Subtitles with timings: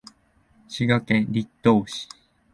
[0.67, 2.09] 滋賀県栗東市